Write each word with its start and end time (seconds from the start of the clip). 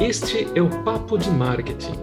Este 0.00 0.46
é 0.54 0.62
o 0.62 0.70
Papo 0.84 1.18
de 1.18 1.28
Marketing, 1.28 1.94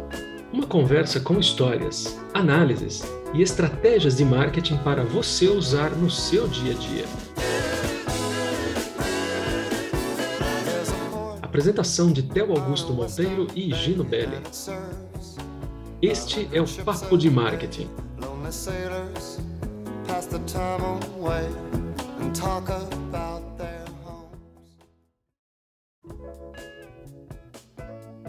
uma 0.51 0.67
conversa 0.67 1.21
com 1.21 1.39
histórias, 1.39 2.19
análises 2.33 3.01
e 3.33 3.41
estratégias 3.41 4.17
de 4.17 4.25
marketing 4.25 4.75
para 4.79 5.05
você 5.05 5.47
usar 5.47 5.91
no 5.91 6.09
seu 6.09 6.45
dia 6.49 6.73
a 6.73 6.75
dia. 6.75 7.05
Apresentação 11.41 12.11
de 12.11 12.23
Theo 12.23 12.51
Augusto 12.51 12.91
Monteiro 12.91 13.47
e 13.55 13.73
Gino 13.73 14.03
Belli. 14.03 14.41
Este 16.01 16.49
é 16.51 16.61
o 16.61 16.67
Papo 16.83 17.17
de 17.17 17.31
Marketing. 17.31 17.89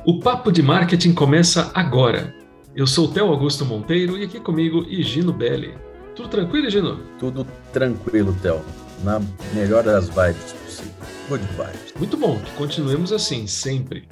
O 0.04 0.18
Papo 0.18 0.50
de 0.50 0.60
Marketing 0.62 1.14
começa 1.14 1.70
agora. 1.74 2.34
Eu 2.74 2.88
sou 2.88 3.06
o 3.06 3.12
Theo 3.12 3.26
Augusto 3.26 3.64
Monteiro 3.64 4.18
e 4.18 4.24
aqui 4.24 4.40
comigo 4.40 4.84
Higino 4.88 5.32
Belli. 5.32 5.74
Tudo 6.16 6.28
tranquilo, 6.28 6.66
Higino? 6.66 6.98
Tudo 7.20 7.46
tranquilo, 7.72 8.36
Theo. 8.42 8.64
Na 9.04 9.22
melhor 9.54 9.84
das 9.84 10.08
vibes 10.08 10.54
possível. 10.64 10.92
Good 11.28 11.44
vibes. 11.56 11.94
Muito 11.96 12.16
bom, 12.16 12.36
que 12.36 12.50
continuemos 12.52 13.12
assim, 13.12 13.46
sempre. 13.46 14.08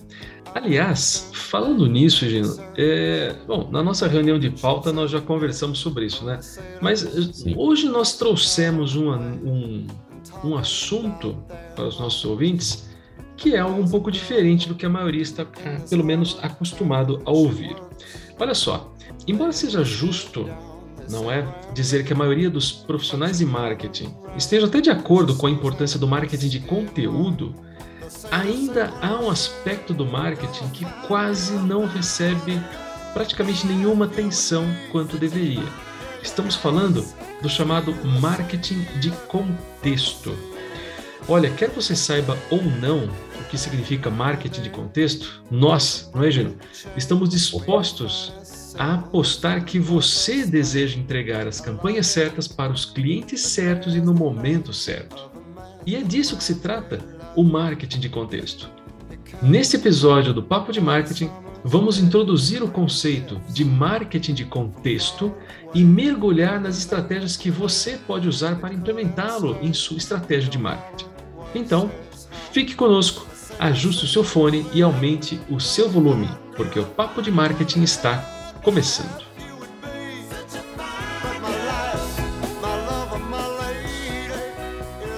Aliás, 0.55 1.29
falando 1.33 1.85
nisso, 1.89 2.25
Gino, 2.29 2.57
é, 2.77 3.35
bom, 3.49 3.69
na 3.73 3.83
nossa 3.83 4.07
reunião 4.07 4.39
de 4.39 4.51
pauta 4.51 4.93
nós 4.93 5.11
já 5.11 5.21
conversamos 5.21 5.81
sobre 5.81 6.07
isso, 6.07 6.25
né? 6.25 6.39
Mas 6.81 7.01
Sim. 7.01 7.55
hoje 7.57 7.89
nós 7.89 8.17
trouxemos 8.17 8.95
um, 8.95 9.11
um, 9.11 9.87
um 10.45 10.57
assunto 10.57 11.37
para 11.75 11.87
os 11.87 11.99
nossos 11.99 12.25
ouvintes 12.25 12.90
que 13.41 13.55
é 13.55 13.59
algo 13.59 13.81
um 13.81 13.89
pouco 13.89 14.11
diferente 14.11 14.69
do 14.69 14.75
que 14.75 14.85
a 14.85 14.89
maioria 14.89 15.23
está, 15.23 15.47
pelo 15.89 16.05
menos, 16.05 16.39
acostumado 16.43 17.23
a 17.25 17.31
ouvir. 17.31 17.75
Olha 18.39 18.55
só, 18.55 18.95
embora 19.27 19.51
seja 19.51 19.83
justo, 19.83 20.47
não 21.09 21.31
é, 21.31 21.43
dizer 21.73 22.05
que 22.05 22.13
a 22.13 22.17
maioria 22.17 22.51
dos 22.51 22.71
profissionais 22.71 23.39
de 23.39 23.47
marketing 23.47 24.15
esteja 24.37 24.67
até 24.67 24.83
de 24.83 24.91
acordo 24.91 25.35
com 25.37 25.47
a 25.47 25.51
importância 25.51 25.99
do 25.99 26.07
marketing 26.07 26.49
de 26.49 26.61
conteúdo, 26.61 27.55
ainda 28.31 28.93
há 29.01 29.19
um 29.19 29.31
aspecto 29.31 29.95
do 29.95 30.05
marketing 30.05 30.69
que 30.69 30.85
quase 31.07 31.55
não 31.55 31.87
recebe 31.87 32.61
praticamente 33.15 33.67
nenhuma 33.67 34.05
atenção 34.05 34.67
quanto 34.93 35.17
deveria. 35.17 35.65
Estamos 36.23 36.57
falando 36.57 37.03
do 37.41 37.49
chamado 37.49 37.95
marketing 38.21 38.83
de 39.01 39.11
contexto. 39.29 40.37
Olha, 41.33 41.49
quer 41.49 41.71
você 41.71 41.95
saiba 41.95 42.37
ou 42.51 42.61
não 42.61 43.05
o 43.05 43.45
que 43.49 43.57
significa 43.57 44.11
marketing 44.11 44.63
de 44.63 44.71
contexto, 44.71 45.45
nós, 45.49 46.11
não 46.13 46.25
é, 46.25 46.31
Gino? 46.33 46.57
Estamos 46.97 47.29
dispostos 47.29 48.75
a 48.77 48.95
apostar 48.95 49.65
que 49.65 49.79
você 49.79 50.45
deseja 50.45 50.99
entregar 50.99 51.47
as 51.47 51.61
campanhas 51.61 52.09
certas 52.09 52.49
para 52.49 52.73
os 52.73 52.85
clientes 52.85 53.43
certos 53.43 53.95
e 53.95 54.01
no 54.01 54.13
momento 54.13 54.73
certo. 54.73 55.31
E 55.87 55.95
é 55.95 56.03
disso 56.03 56.37
que 56.37 56.43
se 56.43 56.57
trata 56.57 56.99
o 57.37 57.45
marketing 57.45 58.01
de 58.01 58.09
contexto. 58.09 58.69
Neste 59.41 59.77
episódio 59.77 60.35
do 60.35 60.43
Papo 60.43 60.73
de 60.73 60.81
Marketing, 60.81 61.31
vamos 61.63 62.01
introduzir 62.01 62.61
o 62.61 62.69
conceito 62.69 63.41
de 63.51 63.65
marketing 63.65 64.35
de 64.35 64.47
contexto 64.47 65.33
e 65.73 65.85
mergulhar 65.85 66.61
nas 66.61 66.77
estratégias 66.77 67.37
que 67.37 67.53
você 67.53 68.01
pode 68.05 68.27
usar 68.27 68.57
para 68.59 68.75
implementá-lo 68.75 69.57
em 69.63 69.73
sua 69.73 69.97
estratégia 69.97 70.51
de 70.51 70.59
marketing. 70.59 71.20
Então, 71.55 71.91
fique 72.53 72.75
conosco, 72.75 73.27
ajuste 73.59 74.05
o 74.05 74.09
seu 74.09 74.23
fone 74.23 74.65
e 74.73 74.83
aumente 74.83 75.41
o 75.51 75.59
seu 75.59 75.89
volume, 75.89 76.29
porque 76.57 76.79
o 76.79 76.87
Papo 76.87 77.21
de 77.21 77.31
Marketing 77.31 77.83
está 77.83 78.19
começando. 78.63 79.25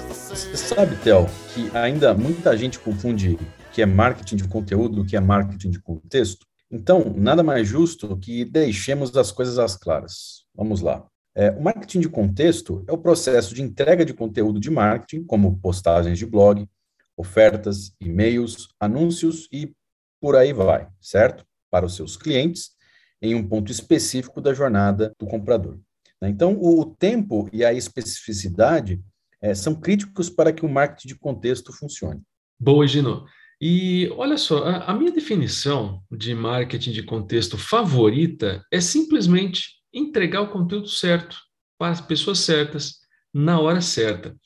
Você 0.09 0.57
sabe, 0.57 0.97
Theo, 0.97 1.27
que 1.53 1.71
ainda 1.77 2.15
muita 2.15 2.57
gente 2.57 2.79
confunde 2.79 3.39
que 3.73 3.83
é 3.83 3.87
marketing 3.87 4.37
de 4.37 4.49
conteúdo, 4.49 5.05
que 5.05 5.17
é 5.17 5.21
marketing 5.21 5.71
de 5.71 5.81
contexto. 5.81 6.47
Então, 6.71 7.13
nada 7.15 7.43
mais 7.43 7.69
justo 7.69 8.17
que 8.17 8.45
deixemos 8.45 9.15
as 9.17 9.31
coisas 9.31 9.59
às 9.59 9.77
claras. 9.77 10.45
Vamos 10.55 10.81
lá. 10.81 11.05
É, 11.35 11.51
o 11.51 11.63
marketing 11.63 12.01
de 12.01 12.09
contexto 12.09 12.85
é 12.87 12.93
o 12.93 12.99
processo 12.99 13.55
de 13.55 13.63
entrega 13.63 14.05
de 14.05 14.13
conteúdo 14.13 14.61
de 14.61 14.71
marketing, 14.71 15.25
como 15.25 15.59
postagens 15.59 16.19
de 16.19 16.27
blog, 16.27 16.69
ofertas, 17.17 17.95
e-mails, 18.01 18.69
anúncios 18.79 19.49
e 19.51 19.75
por 20.21 20.37
aí 20.37 20.53
vai, 20.53 20.89
certo? 21.01 21.45
Para 21.71 21.87
os 21.87 21.97
seus 21.97 22.17
clientes, 22.17 22.73
em 23.21 23.35
um 23.35 23.47
ponto 23.47 23.73
específico 23.73 24.41
da 24.41 24.53
jornada 24.53 25.15
do 25.19 25.27
comprador. 25.27 25.79
Né? 26.21 26.29
Então, 26.29 26.59
o 26.61 26.85
tempo 26.85 27.49
e 27.53 27.65
a 27.65 27.73
especificidade 27.73 29.03
é, 29.41 29.55
são 29.55 29.75
críticos 29.75 30.29
para 30.29 30.53
que 30.53 30.65
o 30.65 30.69
marketing 30.69 31.09
de 31.09 31.15
contexto 31.17 31.73
funcione. 31.73 32.21
Boa, 32.61 32.87
Gino. 32.87 33.25
E 33.61 34.09
olha 34.17 34.37
só, 34.37 34.65
a, 34.65 34.85
a 34.91 34.95
minha 34.95 35.13
definição 35.13 36.03
de 36.11 36.35
marketing 36.35 36.93
de 36.93 37.03
contexto 37.03 37.57
favorita 37.57 38.65
é 38.73 38.81
simplesmente 38.81 39.82
entregar 39.93 40.41
o 40.41 40.51
conteúdo 40.51 40.89
certo 40.89 41.37
para 41.79 41.93
as 41.93 42.01
pessoas 42.01 42.39
certas, 42.41 43.01
na 43.33 43.59
hora 43.61 43.81
certa. 43.81 44.37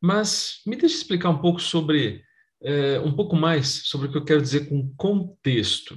Mas 0.00 0.60
me 0.66 0.76
deixe 0.76 0.96
explicar 0.96 1.30
um 1.30 1.38
pouco 1.38 1.60
sobre, 1.60 2.22
é, 2.62 3.00
um 3.00 3.12
pouco 3.14 3.36
mais 3.36 3.82
sobre 3.84 4.08
o 4.08 4.10
que 4.10 4.18
eu 4.18 4.24
quero 4.24 4.42
dizer 4.42 4.68
com 4.68 4.92
contexto. 4.96 5.96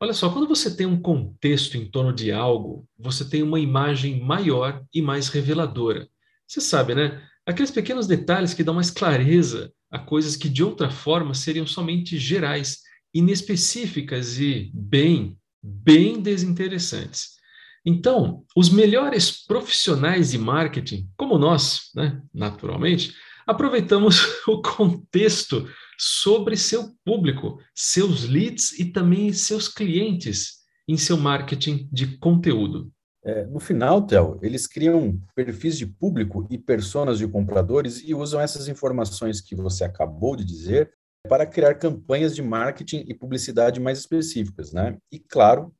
Olha 0.00 0.14
só, 0.14 0.30
quando 0.30 0.48
você 0.48 0.74
tem 0.74 0.86
um 0.86 1.00
contexto 1.00 1.76
em 1.76 1.90
torno 1.90 2.12
de 2.12 2.32
algo, 2.32 2.88
você 2.98 3.28
tem 3.28 3.42
uma 3.42 3.60
imagem 3.60 4.20
maior 4.20 4.82
e 4.94 5.02
mais 5.02 5.28
reveladora. 5.28 6.08
Você 6.46 6.60
sabe, 6.60 6.94
né? 6.94 7.22
Aqueles 7.44 7.70
pequenos 7.70 8.06
detalhes 8.06 8.54
que 8.54 8.64
dão 8.64 8.74
mais 8.74 8.90
clareza 8.90 9.72
a 9.90 9.98
coisas 9.98 10.36
que 10.36 10.48
de 10.48 10.62
outra 10.62 10.90
forma 10.90 11.34
seriam 11.34 11.66
somente 11.66 12.16
gerais, 12.16 12.78
inespecíficas 13.12 14.38
e 14.38 14.70
bem, 14.72 15.36
bem 15.62 16.20
desinteressantes. 16.20 17.39
Então, 17.84 18.44
os 18.56 18.68
melhores 18.68 19.44
profissionais 19.46 20.32
de 20.32 20.38
marketing, 20.38 21.08
como 21.16 21.38
nós, 21.38 21.90
né, 21.94 22.20
naturalmente, 22.32 23.14
aproveitamos 23.46 24.20
o 24.46 24.60
contexto 24.60 25.68
sobre 25.98 26.56
seu 26.56 26.94
público, 27.04 27.58
seus 27.74 28.24
leads 28.24 28.78
e 28.78 28.86
também 28.86 29.32
seus 29.32 29.68
clientes 29.68 30.60
em 30.88 30.96
seu 30.96 31.16
marketing 31.16 31.88
de 31.92 32.18
conteúdo. 32.18 32.90
É, 33.22 33.44
no 33.46 33.60
final, 33.60 34.06
Theo, 34.06 34.38
eles 34.42 34.66
criam 34.66 35.20
perfis 35.34 35.76
de 35.76 35.86
público 35.86 36.46
e 36.50 36.56
personas 36.56 37.18
de 37.18 37.28
compradores 37.28 38.02
e 38.02 38.14
usam 38.14 38.40
essas 38.40 38.66
informações 38.66 39.42
que 39.42 39.54
você 39.54 39.84
acabou 39.84 40.34
de 40.34 40.44
dizer 40.44 40.90
para 41.28 41.44
criar 41.44 41.74
campanhas 41.74 42.34
de 42.34 42.42
marketing 42.42 43.04
e 43.06 43.14
publicidade 43.14 43.78
mais 43.78 43.98
específicas, 43.98 44.72
né? 44.72 44.96
E, 45.12 45.18
claro, 45.18 45.70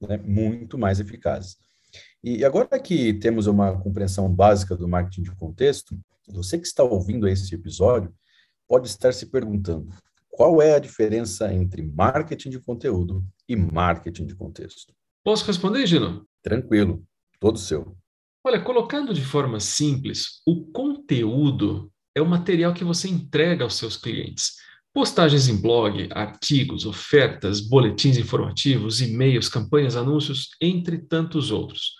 né, 0.00 0.16
muito 0.18 0.78
mais 0.78 1.00
eficazes. 1.00 1.56
E 2.22 2.44
agora 2.44 2.78
que 2.78 3.14
temos 3.14 3.46
uma 3.46 3.78
compreensão 3.80 4.32
básica 4.32 4.76
do 4.76 4.88
marketing 4.88 5.22
de 5.22 5.32
contexto, 5.32 5.98
você 6.28 6.58
que 6.58 6.66
está 6.66 6.84
ouvindo 6.84 7.26
esse 7.26 7.54
episódio 7.54 8.14
pode 8.68 8.86
estar 8.86 9.12
se 9.12 9.26
perguntando 9.26 9.88
qual 10.28 10.62
é 10.62 10.74
a 10.74 10.78
diferença 10.78 11.52
entre 11.52 11.82
marketing 11.82 12.50
de 12.50 12.60
conteúdo 12.60 13.24
e 13.48 13.56
marketing 13.56 14.26
de 14.26 14.34
contexto. 14.34 14.94
Posso 15.24 15.44
responder, 15.44 15.86
Gino? 15.86 16.26
Tranquilo, 16.42 17.04
todo 17.38 17.58
seu. 17.58 17.96
Olha, 18.42 18.62
colocando 18.62 19.12
de 19.12 19.24
forma 19.24 19.60
simples, 19.60 20.40
o 20.46 20.64
conteúdo 20.72 21.92
é 22.14 22.22
o 22.22 22.26
material 22.26 22.72
que 22.72 22.84
você 22.84 23.08
entrega 23.08 23.64
aos 23.64 23.76
seus 23.76 23.96
clientes. 23.96 24.54
Postagens 24.92 25.48
em 25.48 25.56
blog, 25.56 26.08
artigos, 26.10 26.84
ofertas, 26.84 27.60
boletins 27.60 28.16
informativos, 28.16 29.00
e-mails, 29.00 29.48
campanhas, 29.48 29.94
anúncios, 29.94 30.48
entre 30.60 30.98
tantos 30.98 31.52
outros. 31.52 31.94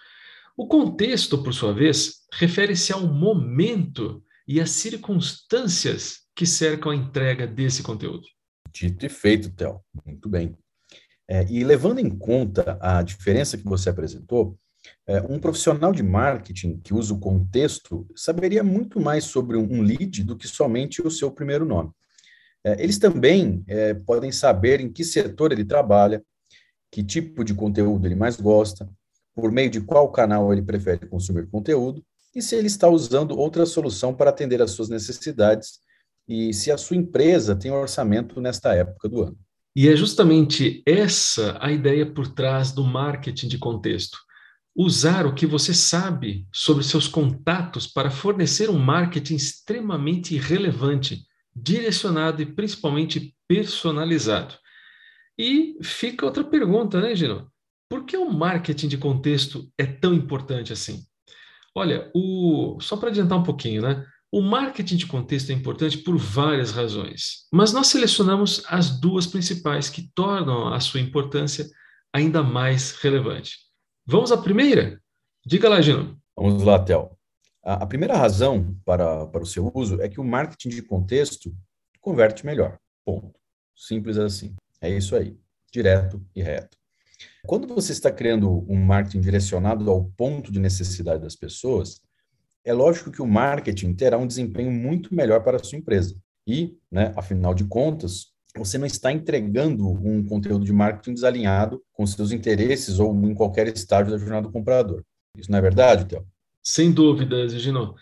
O 0.57 0.67
contexto, 0.67 1.41
por 1.41 1.55
sua 1.55 1.73
vez, 1.73 2.27
refere-se 2.33 2.93
ao 2.93 3.07
momento 3.07 4.23
e 4.47 4.61
às 4.61 4.71
circunstâncias 4.71 6.23
que 6.35 6.45
cercam 6.45 6.91
a 6.91 6.97
entrega 6.97 7.47
desse 7.47 7.81
conteúdo. 7.83 8.27
Dito 8.73 9.07
e 9.07 9.09
feito, 9.09 9.51
Theo. 9.51 9.81
Muito 10.05 10.29
bem. 10.29 10.57
É, 11.29 11.47
e 11.49 11.63
levando 11.63 12.01
em 12.01 12.11
conta 12.11 12.77
a 12.81 13.03
diferença 13.03 13.57
que 13.57 13.65
você 13.65 13.89
apresentou, 13.89 14.59
é, 15.07 15.21
um 15.23 15.39
profissional 15.39 15.93
de 15.93 16.03
marketing 16.03 16.81
que 16.81 16.93
usa 16.93 17.15
o 17.15 17.21
contexto 17.21 18.05
saberia 18.17 18.65
muito 18.65 18.99
mais 18.99 19.25
sobre 19.25 19.57
um 19.57 19.81
lead 19.81 20.25
do 20.25 20.37
que 20.37 20.49
somente 20.49 21.01
o 21.01 21.11
seu 21.11 21.31
primeiro 21.31 21.65
nome. 21.65 21.93
É, 22.65 22.83
eles 22.83 22.99
também 22.99 23.65
é, 23.67 23.95
podem 23.95 24.31
saber 24.31 24.81
em 24.81 24.93
que 24.93 25.05
setor 25.05 25.53
ele 25.53 25.65
trabalha, 25.65 26.23
que 26.91 27.03
tipo 27.03 27.45
de 27.45 27.55
conteúdo 27.55 28.07
ele 28.07 28.15
mais 28.15 28.41
gosta, 28.41 28.89
por 29.35 29.51
meio 29.51 29.71
de 29.71 29.81
qual 29.81 30.11
canal 30.11 30.53
ele 30.53 30.63
prefere 30.63 31.07
consumir 31.07 31.47
conteúdo 31.47 32.05
e 32.35 32.43
se 32.43 32.55
ele 32.55 32.67
está 32.67 32.89
usando 32.89 33.37
outra 33.37 33.67
solução 33.67 34.15
para 34.15 34.31
atender 34.31 34.61
às 34.63 34.73
suas 34.73 34.89
necessidades 34.89 35.81
e 36.29 36.53
se 36.53 36.71
a 36.71 36.79
sua 36.79 36.97
empresa 36.97 37.57
tem 37.57 37.71
orçamento 37.71 38.41
nesta 38.41 38.75
época 38.75 39.09
do 39.09 39.23
ano. 39.23 39.39
E 39.75 39.89
é 39.89 39.97
justamente 39.97 40.83
essa 40.87 41.57
a 41.61 41.71
ideia 41.71 42.05
por 42.05 42.29
trás 42.29 42.73
do 42.73 42.85
marketing 42.85 43.49
de 43.49 43.59
contexto. 43.59 44.19
Usar 44.75 45.27
o 45.27 45.35
que 45.35 45.47
você 45.47 45.75
sabe 45.75 46.47
sobre 46.53 46.85
seus 46.85 47.09
contatos 47.09 47.87
para 47.87 48.11
fornecer 48.11 48.71
um 48.71 48.79
marketing 48.79 49.35
extremamente 49.35 50.37
relevante, 50.37 51.25
direcionado 51.63 52.43
e 52.43 52.47
principalmente 52.47 53.35
personalizado. 53.49 54.55
E 55.39 55.79
fica 55.83 56.27
outra 56.27 56.45
pergunta, 56.45 57.01
né, 57.01 57.15
Gino? 57.15 57.51
Por 57.89 58.05
que 58.05 58.17
o 58.17 58.31
marketing 58.31 58.89
de 58.89 58.99
contexto 58.99 59.69
é 59.77 59.85
tão 59.85 60.15
importante 60.15 60.73
assim? 60.73 61.03
Olha, 61.75 62.11
o... 62.15 62.79
só 62.81 62.97
para 62.97 63.09
adiantar 63.09 63.39
um 63.39 63.43
pouquinho, 63.43 63.83
né? 63.83 64.05
O 64.33 64.41
marketing 64.41 64.97
de 64.97 65.07
contexto 65.07 65.51
é 65.51 65.55
importante 65.55 65.99
por 65.99 66.17
várias 66.17 66.71
razões, 66.71 67.49
mas 67.53 67.73
nós 67.73 67.89
selecionamos 67.89 68.63
as 68.69 69.01
duas 69.01 69.27
principais 69.27 69.89
que 69.89 70.09
tornam 70.15 70.73
a 70.73 70.79
sua 70.79 71.01
importância 71.01 71.67
ainda 72.13 72.43
mais 72.43 72.93
relevante. 72.93 73.57
Vamos 74.07 74.31
à 74.31 74.37
primeira? 74.37 75.01
Diga 75.45 75.69
lá, 75.69 75.81
Gino. 75.81 76.17
Vamos 76.37 76.63
lá, 76.63 76.79
Théo. 76.79 77.11
A, 77.63 77.83
a 77.83 77.87
primeira 77.87 78.17
razão 78.17 78.77
para, 78.85 79.27
para 79.27 79.43
o 79.43 79.47
seu 79.47 79.71
uso 79.75 80.01
é 80.01 80.09
que 80.09 80.21
o 80.21 80.25
marketing 80.25 80.71
de 80.71 80.83
contexto 80.83 81.55
converte 82.01 82.45
melhor. 82.45 82.79
Ponto. 83.05 83.39
Simples 83.77 84.19
assim. 84.19 84.55
É 84.81 84.89
isso 84.89 85.15
aí. 85.15 85.37
Direto 85.73 86.25
e 86.35 86.43
reto. 86.43 86.77
Quando 87.47 87.67
você 87.67 87.93
está 87.93 88.11
criando 88.11 88.65
um 88.69 88.77
marketing 88.77 89.21
direcionado 89.21 89.91
ao 89.91 90.05
ponto 90.05 90.51
de 90.51 90.59
necessidade 90.59 91.23
das 91.23 91.37
pessoas, 91.37 92.01
é 92.65 92.73
lógico 92.73 93.11
que 93.11 93.23
o 93.23 93.27
marketing 93.27 93.95
terá 93.95 94.19
um 94.19 94.27
desempenho 94.27 94.71
muito 94.71 95.15
melhor 95.15 95.43
para 95.43 95.57
a 95.57 95.65
sua 95.65 95.79
empresa. 95.79 96.17
E, 96.47 96.77
né, 96.91 97.13
afinal 97.17 97.55
de 97.55 97.65
contas, 97.65 98.33
você 98.57 98.79
não 98.79 98.87
está 98.87 99.13
entregando 99.13 99.89
um 99.89 100.25
conteúdo 100.25 100.65
de 100.65 100.73
marketing 100.73 101.15
desalinhado 101.15 101.83
com 101.93 102.07
seus 102.07 102.33
interesses 102.33 102.99
ou 102.99 103.15
em 103.27 103.35
qualquer 103.35 103.69
estágio 103.69 104.11
da 104.11 104.19
jornada 104.19 104.49
do 104.49 104.53
comprador. 104.53 105.05
Isso 105.37 105.51
não 105.51 105.59
é 105.59 105.63
verdade, 105.63 106.07
Théo? 106.07 106.27
Sem 106.63 106.93
dúvida, 106.93 107.49
Gino. 107.49 107.95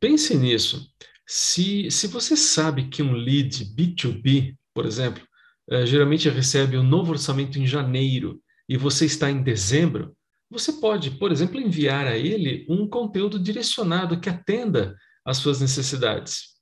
Pense 0.00 0.36
nisso. 0.36 0.88
Se, 1.26 1.90
se 1.90 2.06
você 2.06 2.36
sabe 2.36 2.88
que 2.88 3.02
um 3.02 3.12
lead 3.12 3.64
B2B, 3.74 4.56
por 4.74 4.86
exemplo, 4.86 5.26
eh, 5.70 5.86
geralmente 5.86 6.28
recebe 6.28 6.76
um 6.76 6.82
novo 6.82 7.12
orçamento 7.12 7.58
em 7.58 7.66
janeiro 7.66 8.40
e 8.68 8.76
você 8.76 9.06
está 9.06 9.30
em 9.30 9.42
dezembro, 9.42 10.14
você 10.50 10.72
pode, 10.74 11.12
por 11.12 11.32
exemplo, 11.32 11.60
enviar 11.60 12.06
a 12.06 12.16
ele 12.16 12.66
um 12.68 12.86
conteúdo 12.88 13.38
direcionado 13.38 14.20
que 14.20 14.28
atenda 14.28 14.96
às 15.24 15.38
suas 15.38 15.60
necessidades. 15.60 16.54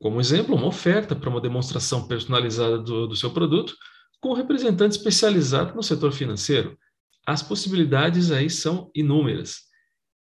Como 0.00 0.20
exemplo, 0.20 0.56
uma 0.56 0.66
oferta 0.66 1.14
para 1.14 1.28
uma 1.28 1.40
demonstração 1.40 2.08
personalizada 2.08 2.78
do, 2.78 3.06
do 3.06 3.14
seu 3.14 3.30
produto 3.30 3.76
com 4.18 4.30
um 4.30 4.34
representante 4.34 4.96
especializado 4.96 5.74
no 5.74 5.82
setor 5.82 6.12
financeiro. 6.12 6.78
As 7.26 7.42
possibilidades 7.42 8.30
aí 8.30 8.48
são 8.48 8.90
inúmeras. 8.94 9.69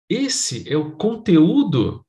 Esse 0.09 0.71
é 0.73 0.77
o 0.77 0.93
conteúdo 0.93 2.05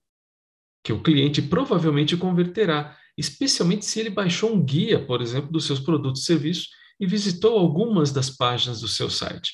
que 0.84 0.94
o 0.94 1.02
cliente 1.02 1.42
provavelmente 1.42 2.16
converterá, 2.16 2.98
especialmente 3.18 3.86
se 3.86 4.00
ele 4.00 4.10
baixou 4.10 4.54
um 4.54 4.64
guia, 4.64 5.04
por 5.04 5.22
exemplo, 5.22 5.52
dos 5.52 5.66
seus 5.66 5.80
produtos 5.80 6.22
e 6.22 6.26
serviços 6.26 6.70
e 7.00 7.06
visitou 7.06 7.58
algumas 7.58 8.12
das 8.12 8.30
páginas 8.30 8.82
do 8.82 8.88
seu 8.88 9.10
site. 9.10 9.54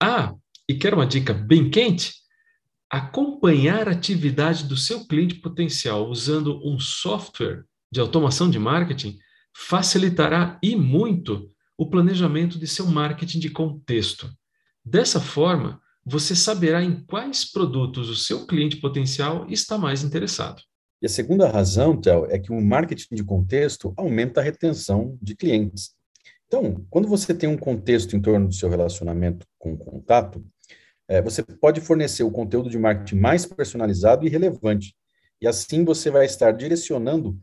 Ah, 0.00 0.34
e 0.68 0.74
quer 0.74 0.94
uma 0.94 1.06
dica 1.06 1.34
bem 1.34 1.68
quente? 1.70 2.14
Acompanhar 2.90 3.88
a 3.88 3.92
atividade 3.92 4.64
do 4.64 4.76
seu 4.76 5.06
cliente 5.06 5.36
potencial 5.36 6.08
usando 6.08 6.60
um 6.64 6.78
software 6.78 7.64
de 7.90 8.00
automação 8.00 8.48
de 8.48 8.58
marketing 8.58 9.18
facilitará 9.54 10.58
e 10.62 10.76
muito 10.76 11.50
o 11.78 11.88
planejamento 11.88 12.58
de 12.58 12.66
seu 12.66 12.86
marketing 12.86 13.40
de 13.40 13.50
contexto. 13.50 14.30
Dessa 14.84 15.20
forma, 15.20 15.80
você 16.06 16.36
saberá 16.36 16.84
em 16.84 17.04
quais 17.04 17.50
produtos 17.50 18.08
o 18.08 18.14
seu 18.14 18.46
cliente 18.46 18.76
potencial 18.76 19.44
está 19.50 19.76
mais 19.76 20.04
interessado. 20.04 20.62
E 21.02 21.06
a 21.06 21.08
segunda 21.08 21.48
razão, 21.50 22.00
Tel, 22.00 22.26
é 22.30 22.38
que 22.38 22.52
o 22.52 22.60
marketing 22.60 23.16
de 23.16 23.24
contexto 23.24 23.92
aumenta 23.96 24.40
a 24.40 24.44
retenção 24.44 25.18
de 25.20 25.34
clientes. 25.34 25.96
Então, 26.46 26.86
quando 26.88 27.08
você 27.08 27.34
tem 27.34 27.48
um 27.48 27.58
contexto 27.58 28.16
em 28.16 28.22
torno 28.22 28.46
do 28.46 28.54
seu 28.54 28.70
relacionamento 28.70 29.44
com 29.58 29.72
o 29.72 29.76
contato, 29.76 30.46
é, 31.08 31.20
você 31.20 31.42
pode 31.42 31.80
fornecer 31.80 32.22
o 32.22 32.30
conteúdo 32.30 32.70
de 32.70 32.78
marketing 32.78 33.16
mais 33.16 33.44
personalizado 33.44 34.24
e 34.24 34.30
relevante. 34.30 34.94
E 35.40 35.46
assim 35.46 35.84
você 35.84 36.08
vai 36.08 36.24
estar 36.24 36.52
direcionando 36.52 37.36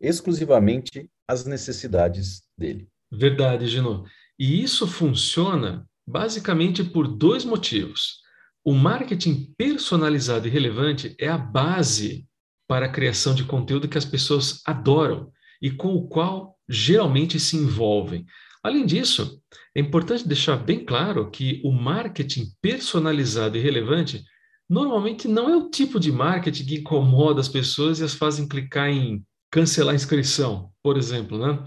exclusivamente 0.00 1.08
as 1.28 1.44
necessidades 1.44 2.42
dele. 2.56 2.88
Verdade, 3.12 3.66
Gino. 3.66 4.04
E 4.38 4.62
isso 4.62 4.86
funciona 4.86 5.86
basicamente 6.06 6.84
por 6.84 7.08
dois 7.08 7.44
motivos. 7.44 8.20
O 8.64 8.72
marketing 8.72 9.52
personalizado 9.56 10.46
e 10.46 10.50
relevante 10.50 11.14
é 11.18 11.28
a 11.28 11.38
base 11.38 12.26
para 12.68 12.86
a 12.86 12.90
criação 12.90 13.34
de 13.34 13.44
conteúdo 13.44 13.88
que 13.88 13.98
as 13.98 14.04
pessoas 14.04 14.60
adoram 14.66 15.30
e 15.62 15.70
com 15.70 15.94
o 15.94 16.08
qual 16.08 16.56
geralmente 16.68 17.38
se 17.38 17.56
envolvem. 17.56 18.26
Além 18.62 18.84
disso, 18.84 19.40
é 19.74 19.80
importante 19.80 20.26
deixar 20.26 20.56
bem 20.56 20.84
claro 20.84 21.30
que 21.30 21.60
o 21.64 21.70
marketing 21.70 22.46
personalizado 22.60 23.56
e 23.56 23.60
relevante 23.60 24.24
normalmente 24.68 25.28
não 25.28 25.48
é 25.48 25.56
o 25.56 25.70
tipo 25.70 26.00
de 26.00 26.10
marketing 26.10 26.64
que 26.64 26.74
incomoda 26.76 27.40
as 27.40 27.48
pessoas 27.48 28.00
e 28.00 28.04
as 28.04 28.14
fazem 28.14 28.48
clicar 28.48 28.88
em 28.88 29.24
cancelar 29.50 29.92
a 29.92 29.96
inscrição, 29.96 30.70
por 30.82 30.96
exemplo, 30.96 31.38
né? 31.38 31.64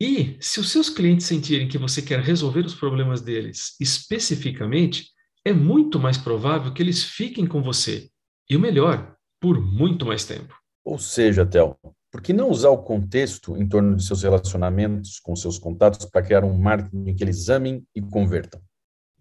E 0.00 0.36
se 0.40 0.60
os 0.60 0.70
seus 0.70 0.90
clientes 0.90 1.26
sentirem 1.26 1.68
que 1.68 1.78
você 1.78 2.02
quer 2.02 2.20
resolver 2.20 2.66
os 2.66 2.74
problemas 2.74 3.22
deles 3.22 3.74
especificamente, 3.80 5.10
é 5.44 5.52
muito 5.52 5.98
mais 5.98 6.18
provável 6.18 6.72
que 6.72 6.82
eles 6.82 7.02
fiquem 7.02 7.46
com 7.46 7.62
você. 7.62 8.10
E 8.48 8.56
o 8.56 8.60
melhor, 8.60 9.16
por 9.40 9.60
muito 9.60 10.04
mais 10.04 10.24
tempo. 10.24 10.54
Ou 10.84 10.98
seja, 10.98 11.46
Théo, 11.46 11.76
por 12.10 12.20
que 12.20 12.32
não 12.32 12.50
usar 12.50 12.70
o 12.70 12.82
contexto 12.82 13.56
em 13.56 13.66
torno 13.66 13.96
de 13.96 14.04
seus 14.04 14.22
relacionamentos 14.22 15.18
com 15.18 15.34
seus 15.34 15.58
contatos 15.58 16.04
para 16.04 16.22
criar 16.22 16.44
um 16.44 16.58
marketing 16.58 17.14
que 17.14 17.24
eles 17.24 17.48
amem 17.48 17.86
e 17.94 18.02
convertam? 18.02 18.60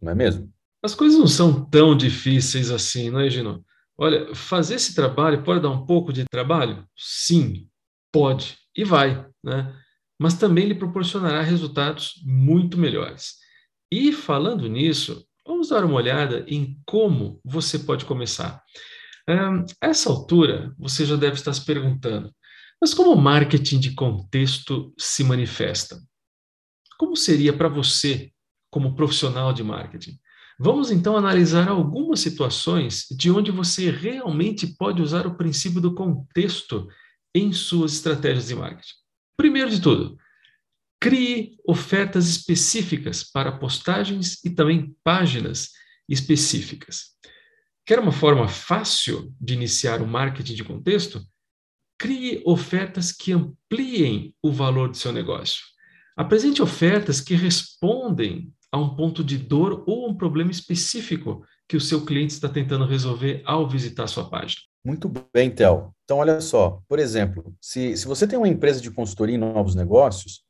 Não 0.01 0.11
é 0.11 0.15
mesmo? 0.15 0.51
As 0.83 0.93
coisas 0.93 1.17
não 1.17 1.27
são 1.27 1.65
tão 1.65 1.95
difíceis 1.95 2.69
assim, 2.69 3.09
não 3.09 3.19
é, 3.19 3.29
Gino? 3.29 3.65
Olha, 3.97 4.35
fazer 4.35 4.75
esse 4.75 4.93
trabalho 4.93 5.41
pode 5.43 5.61
dar 5.61 5.69
um 5.69 5.85
pouco 5.85 6.11
de 6.11 6.25
trabalho? 6.25 6.85
Sim, 6.97 7.67
pode 8.11 8.57
e 8.75 8.83
vai, 8.83 9.25
né? 9.43 9.73
Mas 10.19 10.35
também 10.35 10.67
lhe 10.67 10.75
proporcionará 10.75 11.41
resultados 11.41 12.21
muito 12.23 12.77
melhores. 12.77 13.35
E 13.91 14.11
falando 14.11 14.67
nisso, 14.67 15.25
vamos 15.45 15.69
dar 15.69 15.83
uma 15.85 15.95
olhada 15.95 16.45
em 16.47 16.79
como 16.85 17.39
você 17.43 17.79
pode 17.79 18.05
começar. 18.05 18.61
Um, 19.27 19.65
a 19.81 19.87
essa 19.87 20.09
altura, 20.09 20.73
você 20.77 21.05
já 21.05 21.15
deve 21.15 21.35
estar 21.35 21.53
se 21.53 21.65
perguntando: 21.65 22.33
mas 22.81 22.93
como 22.93 23.11
o 23.11 23.21
marketing 23.21 23.79
de 23.79 23.93
contexto 23.93 24.93
se 24.97 25.23
manifesta? 25.23 25.99
Como 26.97 27.15
seria 27.15 27.51
para 27.51 27.67
você, 27.67 28.31
como 28.69 28.95
profissional 28.95 29.51
de 29.51 29.63
marketing? 29.63 30.19
Vamos 30.57 30.89
então 30.89 31.17
analisar 31.17 31.67
algumas 31.67 32.21
situações 32.21 33.05
de 33.11 33.29
onde 33.29 33.51
você 33.51 33.91
realmente 33.91 34.67
pode 34.67 35.01
usar 35.01 35.27
o 35.27 35.35
princípio 35.35 35.81
do 35.81 35.93
contexto 35.93 36.87
em 37.33 37.51
suas 37.51 37.93
estratégias 37.93 38.47
de 38.47 38.55
marketing. 38.55 39.04
Primeiro 39.37 39.69
de 39.69 39.81
tudo, 39.81 40.17
crie 40.99 41.57
ofertas 41.67 42.27
específicas 42.27 43.23
para 43.23 43.51
postagens 43.51 44.43
e 44.43 44.49
também 44.49 44.95
páginas 45.03 45.71
específicas. 46.09 47.15
Quer 47.85 47.99
uma 47.99 48.11
forma 48.11 48.47
fácil 48.47 49.33
de 49.39 49.53
iniciar 49.53 50.01
o 50.01 50.07
marketing 50.07 50.55
de 50.55 50.63
contexto? 50.63 51.21
Crie 51.99 52.41
ofertas 52.45 53.11
que 53.11 53.31
ampliem 53.31 54.33
o 54.41 54.51
valor 54.51 54.89
do 54.89 54.97
seu 54.97 55.11
negócio. 55.11 55.63
Apresente 56.17 56.61
ofertas 56.61 57.21
que 57.21 57.35
respondem 57.35 58.51
a 58.71 58.77
um 58.77 58.95
ponto 58.95 59.23
de 59.23 59.37
dor 59.37 59.83
ou 59.87 60.09
um 60.09 60.17
problema 60.17 60.51
específico 60.51 61.45
que 61.67 61.77
o 61.77 61.81
seu 61.81 62.05
cliente 62.05 62.33
está 62.33 62.49
tentando 62.49 62.85
resolver 62.85 63.41
ao 63.45 63.69
visitar 63.69 64.07
sua 64.07 64.29
página. 64.29 64.61
Muito 64.85 65.11
bem, 65.33 65.49
Tel. 65.49 65.95
Então, 66.03 66.17
olha 66.17 66.39
só, 66.39 66.79
por 66.87 66.99
exemplo, 66.99 67.55
se, 67.59 67.97
se 67.97 68.05
você 68.05 68.27
tem 68.27 68.37
uma 68.37 68.47
empresa 68.47 68.79
de 68.79 68.91
consultoria 68.91 69.33
em 69.33 69.39
novos 69.39 69.73
negócios, 69.73 70.43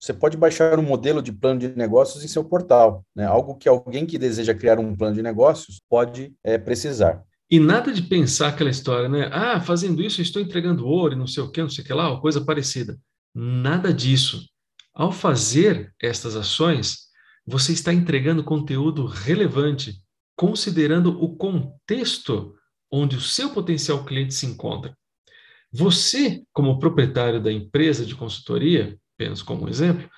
você 0.00 0.14
pode 0.14 0.36
baixar 0.38 0.78
um 0.78 0.82
modelo 0.82 1.20
de 1.20 1.30
plano 1.30 1.60
de 1.60 1.68
negócios 1.68 2.24
em 2.24 2.28
seu 2.28 2.42
portal, 2.42 3.04
né? 3.14 3.26
algo 3.26 3.54
que 3.56 3.68
alguém 3.68 4.06
que 4.06 4.18
deseja 4.18 4.54
criar 4.54 4.78
um 4.78 4.96
plano 4.96 5.14
de 5.14 5.22
negócios 5.22 5.80
pode 5.90 6.34
é, 6.42 6.56
precisar. 6.56 7.22
E 7.50 7.60
nada 7.60 7.92
de 7.92 8.02
pensar 8.02 8.48
aquela 8.48 8.70
história, 8.70 9.10
né? 9.10 9.28
Ah, 9.30 9.60
fazendo 9.60 10.02
isso 10.02 10.22
estou 10.22 10.40
entregando 10.40 10.86
ouro 10.86 11.12
e 11.12 11.18
não 11.18 11.26
sei 11.26 11.42
o 11.42 11.50
que, 11.50 11.60
não 11.60 11.68
sei 11.68 11.84
o 11.84 11.86
que 11.86 11.92
lá, 11.92 12.18
coisa 12.18 12.42
parecida. 12.42 12.98
Nada 13.34 13.92
disso. 13.92 14.48
Ao 14.94 15.12
fazer 15.12 15.94
estas 16.00 16.34
ações, 16.34 17.08
você 17.46 17.72
está 17.72 17.92
entregando 17.92 18.42
conteúdo 18.42 19.04
relevante, 19.04 20.02
considerando 20.34 21.22
o 21.22 21.36
contexto 21.36 22.54
onde 22.92 23.16
o 23.16 23.20
seu 23.20 23.50
potencial 23.50 24.04
cliente 24.04 24.34
se 24.34 24.44
encontra. 24.44 24.96
Você, 25.72 26.42
como 26.52 26.78
proprietário 26.78 27.40
da 27.40 27.50
empresa 27.50 28.04
de 28.04 28.14
consultoria, 28.14 28.98
apenas 29.14 29.40
como 29.40 29.64
um 29.64 29.68
exemplo, 29.68 30.08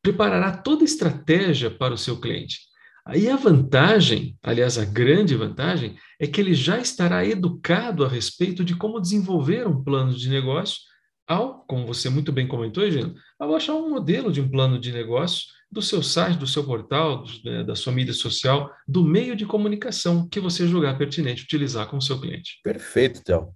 preparará 0.00 0.56
toda 0.56 0.82
a 0.82 0.84
estratégia 0.84 1.70
para 1.70 1.92
o 1.92 1.98
seu 1.98 2.18
cliente. 2.18 2.60
Aí 3.04 3.28
a 3.28 3.36
vantagem, 3.36 4.38
aliás, 4.42 4.78
a 4.78 4.84
grande 4.84 5.34
vantagem, 5.34 5.96
é 6.18 6.26
que 6.26 6.40
ele 6.40 6.54
já 6.54 6.78
estará 6.78 7.26
educado 7.26 8.04
a 8.04 8.08
respeito 8.08 8.64
de 8.64 8.76
como 8.76 9.00
desenvolver 9.00 9.66
um 9.66 9.82
plano 9.82 10.14
de 10.14 10.28
negócio 10.30 10.78
ao, 11.26 11.64
como 11.66 11.86
você 11.86 12.08
muito 12.08 12.32
bem 12.32 12.46
comentou, 12.48 12.84
Egino, 12.84 13.14
ao 13.38 13.54
achar 13.54 13.74
um 13.74 13.90
modelo 13.90 14.32
de 14.32 14.40
um 14.40 14.48
plano 14.48 14.78
de 14.78 14.92
negócio 14.92 15.46
do 15.72 15.80
seu 15.80 16.02
site, 16.02 16.38
do 16.38 16.46
seu 16.46 16.62
portal, 16.64 17.24
né, 17.42 17.64
da 17.64 17.74
sua 17.74 17.92
mídia 17.94 18.12
social, 18.12 18.70
do 18.86 19.02
meio 19.02 19.34
de 19.34 19.46
comunicação 19.46 20.28
que 20.28 20.38
você 20.38 20.68
julgar 20.68 20.98
pertinente 20.98 21.44
utilizar 21.44 21.88
com 21.88 21.96
o 21.96 22.02
seu 22.02 22.20
cliente. 22.20 22.60
Perfeito, 22.62 23.24
Théo. 23.24 23.48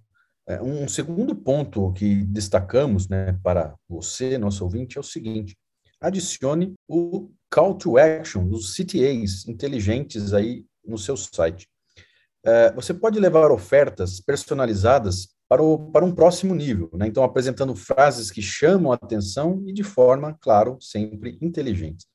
É, 0.49 0.59
um 0.61 0.87
segundo 0.87 1.35
ponto 1.35 1.93
que 1.93 2.15
destacamos 2.25 3.07
né, 3.07 3.37
para 3.43 3.75
você, 3.87 4.37
nosso 4.37 4.63
ouvinte, 4.63 4.97
é 4.97 4.99
o 4.99 5.03
seguinte: 5.03 5.55
adicione 6.01 6.73
o 6.87 7.29
call 7.51 7.75
to 7.75 7.97
action 7.97 8.47
dos 8.47 8.75
CTAs 8.75 9.47
inteligentes 9.47 10.33
aí 10.33 10.65
no 10.83 10.97
seu 10.97 11.15
site. 11.15 11.67
É, 12.43 12.71
você 12.73 12.93
pode 12.93 13.19
levar 13.19 13.51
ofertas 13.51 14.19
personalizadas 14.21 15.27
para, 15.49 15.61
o, 15.63 15.91
para 15.91 16.05
um 16.05 16.13
próximo 16.13 16.53
nível, 16.53 16.89
né? 16.93 17.07
então 17.07 17.23
apresentando 17.23 17.75
frases 17.75 18.29
que 18.29 18.41
chamam 18.41 18.91
a 18.91 18.95
atenção 18.95 19.63
e 19.65 19.73
de 19.73 19.83
forma, 19.83 20.37
claro, 20.41 20.77
sempre 20.81 21.37
inteligente. 21.41 22.05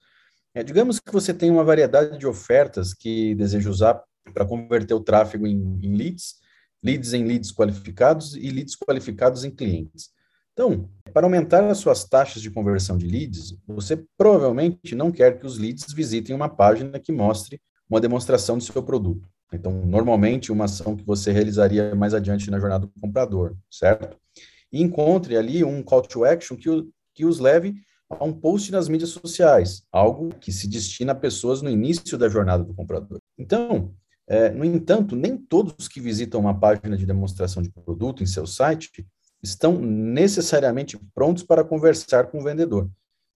É, 0.54 0.62
digamos 0.62 1.00
que 1.00 1.10
você 1.10 1.32
tem 1.32 1.50
uma 1.50 1.64
variedade 1.64 2.18
de 2.18 2.26
ofertas 2.26 2.92
que 2.92 3.34
deseja 3.34 3.70
usar 3.70 4.02
para 4.34 4.44
converter 4.44 4.94
o 4.94 5.00
tráfego 5.00 5.46
em, 5.46 5.78
em 5.82 5.96
leads, 5.96 6.34
leads 6.82 7.12
em 7.14 7.24
leads 7.24 7.52
qualificados 7.52 8.34
e 8.36 8.50
leads 8.50 8.76
qualificados 8.76 9.44
em 9.44 9.50
clientes. 9.50 10.10
Então, 10.52 10.90
para 11.14 11.26
aumentar 11.26 11.66
as 11.68 11.78
suas 11.78 12.04
taxas 12.04 12.42
de 12.42 12.50
conversão 12.50 12.98
de 12.98 13.06
leads, 13.06 13.56
você 13.66 14.04
provavelmente 14.18 14.94
não 14.94 15.10
quer 15.10 15.38
que 15.38 15.46
os 15.46 15.56
leads 15.56 15.92
visitem 15.94 16.36
uma 16.36 16.48
página 16.48 16.98
que 16.98 17.12
mostre 17.12 17.60
uma 17.88 18.00
demonstração 18.00 18.58
do 18.58 18.64
seu 18.64 18.82
produto. 18.82 19.26
Então, 19.52 19.84
normalmente, 19.84 20.50
uma 20.50 20.64
ação 20.64 20.96
que 20.96 21.04
você 21.04 21.30
realizaria 21.30 21.94
mais 21.94 22.14
adiante 22.14 22.50
na 22.50 22.58
jornada 22.58 22.86
do 22.86 23.00
comprador, 23.00 23.54
certo? 23.70 24.16
E 24.72 24.82
encontre 24.82 25.36
ali 25.36 25.62
um 25.62 25.82
call 25.82 26.02
to 26.02 26.24
action 26.24 26.56
que, 26.56 26.68
que 27.14 27.24
os 27.24 27.38
leve 27.38 27.74
a 28.08 28.24
um 28.24 28.32
post 28.32 28.70
nas 28.72 28.88
mídias 28.88 29.10
sociais, 29.10 29.82
algo 29.90 30.30
que 30.40 30.52
se 30.52 30.68
destina 30.68 31.12
a 31.12 31.14
pessoas 31.14 31.62
no 31.62 31.70
início 31.70 32.18
da 32.18 32.28
jornada 32.28 32.64
do 32.64 32.74
comprador. 32.74 33.18
Então, 33.38 33.94
é, 34.26 34.50
no 34.50 34.64
entanto, 34.64 35.16
nem 35.16 35.36
todos 35.36 35.88
que 35.88 36.00
visitam 36.00 36.40
uma 36.40 36.58
página 36.58 36.96
de 36.96 37.06
demonstração 37.06 37.62
de 37.62 37.70
produto 37.70 38.22
em 38.22 38.26
seu 38.26 38.46
site 38.46 39.06
estão 39.42 39.78
necessariamente 39.78 40.98
prontos 41.14 41.42
para 41.42 41.64
conversar 41.64 42.30
com 42.30 42.38
o 42.38 42.42
vendedor. 42.42 42.88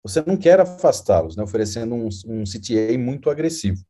Você 0.03 0.21
não 0.25 0.35
quer 0.35 0.59
afastá-los, 0.59 1.37
né, 1.37 1.43
oferecendo 1.43 1.95
um, 1.95 2.09
um 2.27 2.43
CTA 2.43 2.97
muito 2.99 3.29
agressivo. 3.29 3.81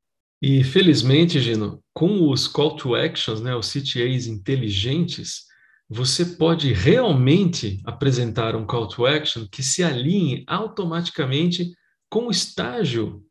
E 0.46 0.62
felizmente, 0.62 1.40
Gino, 1.40 1.82
com 1.94 2.30
os 2.30 2.50
call 2.50 2.76
to 2.76 2.96
actions, 2.96 3.40
né, 3.40 3.56
os 3.56 3.72
CTAs 3.72 4.28
inteligentes, 4.28 5.44
você 5.90 6.26
pode 6.26 6.74
realmente 6.74 7.82
apresentar 7.86 8.54
um 8.54 8.66
call 8.66 8.90
to 8.90 9.06
action 9.06 9.48
que 9.50 9.64
se 9.64 9.86
alinhe 9.86 10.44
automaticamente 10.46 11.72
com 12.10 12.28
o 12.28 12.30
estágio 12.30 13.24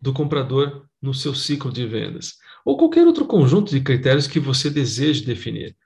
do 0.00 0.12
comprador 0.12 0.86
no 1.02 1.12
seu 1.12 1.34
ciclo 1.34 1.72
de 1.72 1.84
vendas, 1.88 2.34
ou 2.64 2.76
qualquer 2.76 3.04
outro 3.04 3.26
conjunto 3.26 3.72
de 3.72 3.80
critérios 3.80 4.28
que 4.28 4.38
você 4.38 4.70
deseje 4.70 5.24
definir. 5.24 5.76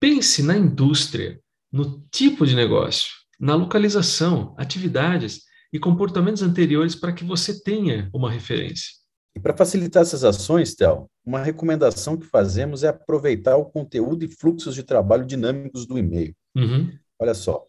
Pense 0.00 0.42
na 0.42 0.58
indústria, 0.58 1.40
no 1.70 2.04
tipo 2.10 2.44
de 2.44 2.56
negócio, 2.56 3.12
na 3.38 3.54
localização, 3.54 4.52
atividades 4.58 5.42
e 5.72 5.78
comportamentos 5.78 6.42
anteriores 6.42 6.96
para 6.96 7.12
que 7.12 7.22
você 7.22 7.62
tenha 7.62 8.10
uma 8.12 8.28
referência. 8.28 9.03
E 9.36 9.40
para 9.40 9.56
facilitar 9.56 10.02
essas 10.02 10.22
ações, 10.24 10.74
Tel, 10.74 11.10
uma 11.24 11.42
recomendação 11.42 12.16
que 12.16 12.26
fazemos 12.26 12.84
é 12.84 12.88
aproveitar 12.88 13.56
o 13.56 13.64
conteúdo 13.64 14.24
e 14.24 14.28
fluxos 14.28 14.74
de 14.74 14.82
trabalho 14.82 15.26
dinâmicos 15.26 15.86
do 15.86 15.98
e-mail. 15.98 16.34
Uhum. 16.56 16.92
Olha 17.18 17.34
só, 17.34 17.66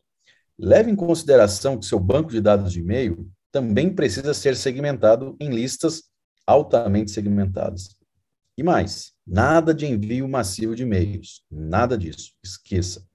leve 0.59 0.91
em 0.91 0.95
consideração 0.95 1.77
que 1.77 1.85
seu 1.85 1.99
banco 1.99 2.29
de 2.29 2.39
dados 2.39 2.71
de 2.71 2.79
e-mail 2.79 3.27
também 3.51 3.93
precisa 3.93 4.33
ser 4.33 4.55
segmentado 4.55 5.35
em 5.39 5.49
listas 5.49 6.03
altamente 6.45 7.11
segmentadas. 7.11 7.95
E 8.57 8.63
mais, 8.63 9.11
nada 9.25 9.73
de 9.73 9.85
envio 9.85 10.27
massivo 10.27 10.75
de 10.75 10.83
e-mails, 10.83 11.41
nada 11.51 11.97
disso, 11.97 12.31
esqueça. 12.43 13.05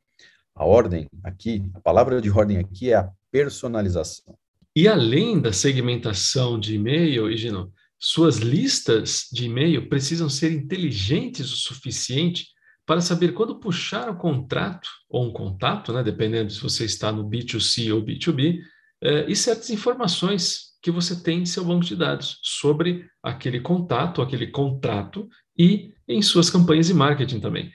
A 0.55 0.65
ordem 0.65 1.09
aqui, 1.23 1.63
a 1.75 1.81
palavra 1.81 2.21
de 2.21 2.31
ordem 2.31 2.59
aqui 2.59 2.91
é 2.91 2.97
a 2.97 3.11
personalização. 3.31 4.37
E 4.75 4.87
além 4.87 5.41
da 5.41 5.53
segmentação 5.53 6.59
de 6.59 6.75
e-mail, 6.75 7.35
Gino, 7.37 7.73
suas 8.01 8.39
listas 8.39 9.27
de 9.31 9.45
e-mail 9.45 9.87
precisam 9.89 10.31
ser 10.31 10.51
inteligentes 10.51 11.53
o 11.53 11.57
suficiente 11.57 12.47
para 12.87 13.03
saber 13.03 13.35
quando 13.35 13.61
puxar 13.61 14.09
o 14.09 14.17
contrato 14.17 14.89
ou 15.09 15.27
um 15.27 15.33
contato, 15.33 15.93
né, 15.93 16.03
dependendo 16.03 16.51
se 16.51 16.61
você 16.61 16.87
está 16.87 17.13
no 17.13 17.29
B2C 17.29 17.95
ou 17.95 18.03
B2B, 18.03 18.59
eh, 19.03 19.27
e 19.29 19.37
certas 19.37 19.69
informações 19.69 20.71
que 20.83 20.91
você 20.91 21.23
tem 21.23 21.43
em 21.43 21.47
seu 21.47 21.63
banco 21.63 21.85
de 21.85 21.95
dados 21.95 22.39
sobre 22.43 23.07
aquele 23.23 23.61
contato, 23.61 24.23
aquele 24.23 24.47
contrato 24.47 25.29
e 25.57 25.93
em 26.09 26.23
suas 26.23 26.49
campanhas 26.49 26.87
de 26.87 26.95
marketing 26.95 27.39
também. 27.39 27.71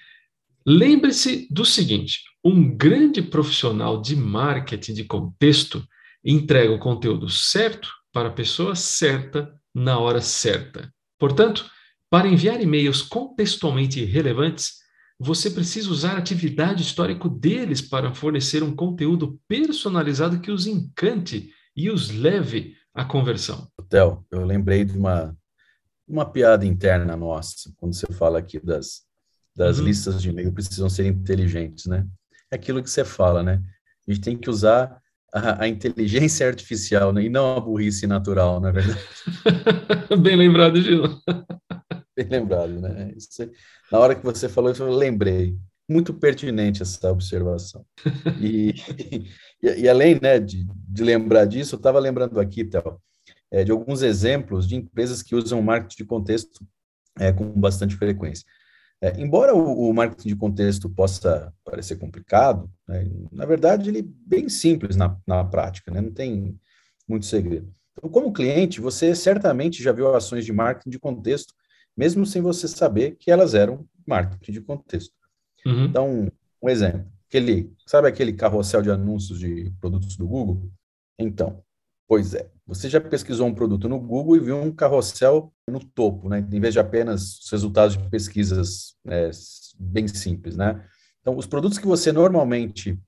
Lembre-se 0.65 1.47
do 1.51 1.63
seguinte: 1.63 2.21
um 2.43 2.75
grande 2.75 3.21
profissional 3.21 4.01
de 4.01 4.15
marketing 4.15 4.95
de 4.95 5.03
contexto 5.03 5.87
entrega 6.23 6.73
o 6.73 6.79
conteúdo 6.79 7.29
certo 7.29 7.89
para 8.11 8.29
a 8.29 8.33
pessoa 8.33 8.73
certa 8.73 9.53
na 9.75 9.99
hora 9.99 10.21
certa. 10.21 10.89
Portanto, 11.19 11.69
para 12.09 12.29
enviar 12.29 12.61
e-mails 12.61 13.01
contextualmente 13.01 14.03
relevantes, 14.05 14.85
você 15.19 15.49
precisa 15.49 15.89
usar 15.89 16.15
a 16.15 16.19
atividade 16.19 16.81
histórico 16.81 17.27
deles 17.27 17.81
para 17.81 18.13
fornecer 18.13 18.63
um 18.63 18.73
conteúdo 18.73 19.39
personalizado 19.47 20.39
que 20.39 20.51
os 20.51 20.65
encante 20.65 21.51
e 21.75 21.89
os 21.89 22.09
leve 22.09 22.75
à 22.93 23.03
conversão. 23.03 23.67
Theo, 23.89 24.25
eu 24.31 24.45
lembrei 24.45 24.85
de 24.85 24.97
uma, 24.97 25.37
uma 26.07 26.25
piada 26.25 26.65
interna 26.65 27.17
nossa, 27.17 27.73
quando 27.77 27.93
você 27.93 28.07
fala 28.13 28.39
aqui 28.39 28.59
das, 28.59 29.03
das 29.55 29.79
uhum. 29.79 29.85
listas 29.85 30.21
de 30.21 30.29
e-mail 30.29 30.53
precisam 30.53 30.89
ser 30.89 31.05
inteligentes, 31.05 31.85
né? 31.85 32.07
É 32.51 32.55
aquilo 32.55 32.81
que 32.81 32.89
você 32.89 33.03
fala, 33.03 33.41
né? 33.41 33.61
A 34.07 34.13
gente 34.13 34.23
tem 34.23 34.37
que 34.37 34.49
usar 34.49 35.01
a, 35.35 35.63
a 35.63 35.67
inteligência 35.67 36.47
artificial, 36.47 37.11
né? 37.11 37.23
E 37.23 37.29
não 37.29 37.57
a 37.57 37.59
burrice 37.59 38.07
natural, 38.07 38.61
na 38.61 38.69
é 38.69 38.71
verdade. 38.71 39.01
Bem 40.23 40.37
lembrado, 40.37 40.81
Gil. 40.81 41.03
Bem 42.15 42.27
lembrado, 42.29 42.79
né? 42.79 43.13
Isso, 43.17 43.51
na 43.91 43.99
hora 43.99 44.15
que 44.15 44.23
você 44.23 44.47
falou 44.47 44.71
eu 44.71 44.89
lembrei. 44.89 45.57
Muito 45.87 46.15
pertinente 46.15 46.81
essa 46.81 47.11
observação. 47.11 47.85
E, 48.41 48.73
e, 49.61 49.81
e 49.81 49.89
além 49.89 50.19
né, 50.19 50.39
de, 50.39 50.65
de 50.67 51.03
lembrar 51.03 51.45
disso, 51.45 51.75
eu 51.75 51.77
estava 51.77 51.99
lembrando 51.99 52.39
aqui, 52.39 52.63
Théo, 52.63 52.99
é, 53.51 53.63
de 53.63 53.71
alguns 53.71 54.01
exemplos 54.01 54.67
de 54.67 54.75
empresas 54.75 55.21
que 55.21 55.35
usam 55.35 55.61
marketing 55.61 55.97
de 55.97 56.05
contexto 56.05 56.65
é, 57.19 57.31
com 57.31 57.45
bastante 57.51 57.95
frequência. 57.95 58.45
É, 59.05 59.21
embora 59.21 59.53
o, 59.53 59.87
o, 59.87 59.93
marketing 59.93 60.29
de 60.29 60.35
contexto 60.35 60.89
possa 60.89 61.53
parecer 61.63 61.95
complicado, 61.97 62.67
né, 62.87 63.07
na 63.31 63.45
verdade 63.45 63.87
ele 63.87 63.99
é 63.99 64.03
bem 64.03 64.49
simples 64.49 64.95
na, 64.95 65.15
na 65.27 65.43
prática, 65.43 65.91
né, 65.91 66.01
não 66.01 66.11
tem 66.11 66.59
muito 67.07 67.27
segredo. 67.27 67.71
Então, 67.91 68.09
como 68.09 68.33
cliente, 68.33 68.81
você 68.81 69.13
certamente 69.13 69.83
já 69.83 69.91
viu 69.91 70.15
ações 70.15 70.43
de 70.43 70.51
marketing 70.51 70.89
de 70.89 70.97
contexto, 70.97 71.53
mesmo 71.95 72.25
sem 72.25 72.41
você 72.41 72.67
saber 72.67 73.15
que 73.19 73.29
elas 73.29 73.53
eram 73.53 73.87
marketing 74.07 74.53
de 74.53 74.61
contexto. 74.61 75.13
Uhum. 75.63 75.85
Então, 75.85 76.31
um 76.59 76.67
exemplo, 76.67 77.05
aquele, 77.29 77.71
sabe 77.85 78.07
aquele 78.07 78.33
carrossel 78.33 78.81
de 78.81 78.89
anúncios 78.89 79.37
de 79.37 79.71
produtos 79.79 80.17
do 80.17 80.27
Google? 80.27 80.67
Então, 81.19 81.63
pois 82.07 82.33
é, 82.33 82.49
você 82.67 82.89
já 82.89 82.99
pesquisou 82.99 83.47
um 83.47 83.53
produto 83.53 83.87
no 83.87 83.99
Google 83.99 84.37
e 84.37 84.39
viu 84.39 84.57
um 84.57 84.71
carrossel 84.71 85.53
no 85.69 85.79
topo, 85.79 86.27
né? 86.27 86.45
Em 86.51 86.59
vez 86.59 86.73
de 86.73 86.79
apenas 86.79 87.39
os 87.39 87.51
resultados 87.51 87.95
de 87.95 88.09
pesquisas 88.09 88.95
é, 89.07 89.29
bem 89.79 90.07
simples, 90.07 90.57
né? 90.57 90.83
Então, 91.21 91.37
os 91.37 91.45
produtos 91.45 91.77
que 91.77 91.85
você 91.85 92.11
normalmente, 92.11 92.99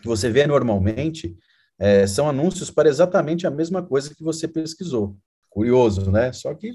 que 0.00 0.06
você 0.06 0.30
vê 0.30 0.46
normalmente, 0.46 1.36
é, 1.78 2.06
são 2.06 2.28
anúncios 2.28 2.70
para 2.70 2.88
exatamente 2.88 3.46
a 3.46 3.50
mesma 3.50 3.82
coisa 3.82 4.14
que 4.14 4.22
você 4.22 4.46
pesquisou. 4.46 5.16
Curioso, 5.48 6.10
né? 6.10 6.32
Só 6.32 6.54
que, 6.54 6.72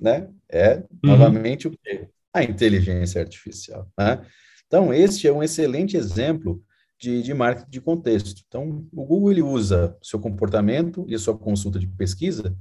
né? 0.00 0.28
É 0.48 0.76
uhum. 0.76 0.84
novamente 1.02 1.68
o 1.68 1.70
quê? 1.70 2.08
A 2.32 2.42
inteligência 2.42 3.20
artificial, 3.20 3.86
né? 3.98 4.24
Então, 4.66 4.92
este 4.92 5.28
é 5.28 5.32
um 5.32 5.42
excelente 5.42 5.98
exemplo 5.98 6.62
de, 7.02 7.20
de 7.20 7.34
marketing 7.34 7.68
de 7.68 7.80
contexto. 7.80 8.42
Então, 8.46 8.86
o 8.92 9.04
Google 9.04 9.32
ele 9.32 9.42
usa 9.42 9.96
seu 10.00 10.20
comportamento 10.20 11.04
e 11.08 11.16
a 11.16 11.18
sua 11.18 11.36
consulta 11.36 11.80
de 11.80 11.88
pesquisa 11.88 12.56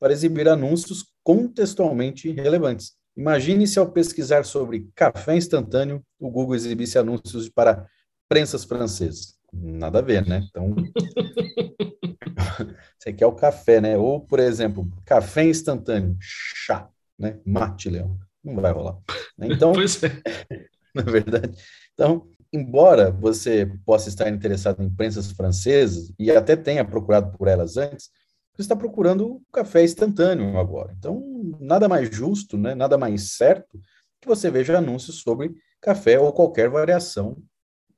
para 0.00 0.12
exibir 0.12 0.48
anúncios 0.48 1.04
contextualmente 1.22 2.28
relevantes. 2.32 2.94
Imagine 3.16 3.66
se 3.66 3.78
ao 3.78 3.90
pesquisar 3.90 4.44
sobre 4.44 4.90
café 4.94 5.36
instantâneo, 5.36 6.04
o 6.18 6.28
Google 6.28 6.56
exibisse 6.56 6.98
anúncios 6.98 7.48
para 7.48 7.88
prensas 8.28 8.64
francesas. 8.64 9.36
Nada 9.52 10.00
a 10.00 10.02
ver, 10.02 10.26
né? 10.26 10.44
Então, 10.50 10.74
você 12.98 13.12
quer 13.12 13.26
o 13.26 13.32
café, 13.32 13.80
né? 13.80 13.96
Ou, 13.96 14.20
por 14.20 14.40
exemplo, 14.40 14.90
café 15.04 15.44
instantâneo, 15.44 16.16
chá, 16.20 16.90
né? 17.16 17.38
Mate, 17.46 17.88
Leão. 17.88 18.18
Não 18.44 18.56
vai 18.56 18.72
rolar. 18.72 18.98
Então, 19.40 19.72
pois 19.72 20.02
é. 20.02 20.20
na 20.92 21.02
verdade. 21.02 21.56
Então, 21.94 22.28
embora 22.56 23.10
você 23.10 23.66
possa 23.84 24.08
estar 24.08 24.28
interessado 24.28 24.82
em 24.82 24.90
prensas 24.90 25.30
francesas 25.30 26.12
e 26.18 26.30
até 26.30 26.56
tenha 26.56 26.84
procurado 26.84 27.36
por 27.36 27.48
elas 27.48 27.76
antes, 27.76 28.10
você 28.54 28.62
está 28.62 28.74
procurando 28.74 29.42
café 29.52 29.84
instantâneo 29.84 30.58
agora. 30.58 30.94
Então, 30.98 31.22
nada 31.60 31.88
mais 31.88 32.14
justo, 32.14 32.56
né? 32.56 32.74
nada 32.74 32.96
mais 32.96 33.32
certo 33.36 33.78
que 34.20 34.26
você 34.26 34.50
veja 34.50 34.78
anúncios 34.78 35.20
sobre 35.20 35.54
café 35.80 36.18
ou 36.18 36.32
qualquer 36.32 36.70
variação 36.70 37.36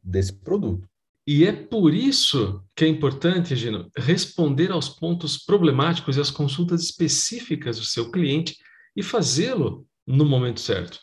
desse 0.03 0.33
produto. 0.33 0.88
E 1.27 1.45
é 1.45 1.53
por 1.53 1.95
isso 1.95 2.65
que 2.75 2.85
é 2.85 2.88
importante, 2.88 3.55
Gino, 3.55 3.91
responder 3.97 4.71
aos 4.71 4.88
pontos 4.88 5.37
problemáticos 5.37 6.17
e 6.17 6.21
às 6.21 6.31
consultas 6.31 6.83
específicas 6.83 7.79
do 7.79 7.85
seu 7.85 8.11
cliente 8.11 8.57
e 8.97 9.03
fazê-lo 9.03 9.87
no 10.07 10.25
momento 10.25 10.59
certo. 10.59 10.99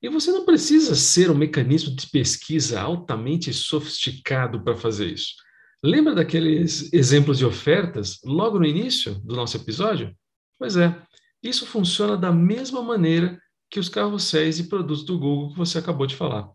E 0.00 0.08
você 0.08 0.30
não 0.30 0.44
precisa 0.44 0.94
ser 0.94 1.30
um 1.30 1.34
mecanismo 1.34 1.94
de 1.94 2.06
pesquisa 2.08 2.80
altamente 2.80 3.52
sofisticado 3.52 4.62
para 4.62 4.76
fazer 4.76 5.12
isso. 5.12 5.34
Lembra 5.82 6.14
daqueles 6.14 6.92
exemplos 6.92 7.38
de 7.38 7.44
ofertas 7.44 8.18
logo 8.24 8.58
no 8.58 8.66
início 8.66 9.14
do 9.20 9.34
nosso 9.34 9.56
episódio? 9.56 10.14
Pois 10.58 10.76
é, 10.76 11.00
isso 11.42 11.66
funciona 11.66 12.16
da 12.16 12.32
mesma 12.32 12.82
maneira 12.82 13.40
que 13.70 13.78
os 13.78 13.88
carrosséis 13.88 14.58
e 14.58 14.68
produtos 14.68 15.04
do 15.04 15.18
Google 15.18 15.50
que 15.50 15.58
você 15.58 15.78
acabou 15.78 16.06
de 16.06 16.16
falar. 16.16 16.48